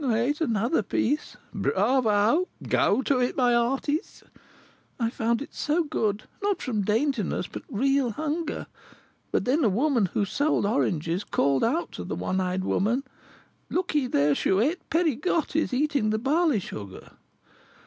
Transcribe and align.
"I 0.03 0.17
ate 0.17 0.41
another 0.41 0.81
piece" 0.81 1.37
"Bravo! 1.53 2.47
go 2.67 3.03
it, 3.07 3.37
my 3.37 3.53
hearties!" 3.53 4.23
"I 4.99 5.11
found 5.11 5.43
it 5.43 5.53
so 5.53 5.83
good, 5.83 6.23
not 6.41 6.59
from 6.59 6.81
daintiness, 6.81 7.45
but 7.45 7.61
real 7.69 8.09
hunger. 8.09 8.65
But 9.31 9.45
then 9.45 9.63
a 9.63 9.69
woman, 9.69 10.07
who 10.07 10.25
sold 10.25 10.65
oranges, 10.65 11.23
cried 11.23 11.63
out 11.63 11.91
to 11.91 12.03
the 12.03 12.15
one 12.15 12.41
eyed 12.41 12.63
woman, 12.63 13.03
'Look 13.69 13.93
ye 13.93 14.07
there, 14.07 14.33
Chouette; 14.33 14.79
Pegriotte 14.89 15.55
is 15.61 15.71
eating 15.71 16.09
the 16.09 16.17
barley 16.17 16.59
sugar!'" 16.59 17.11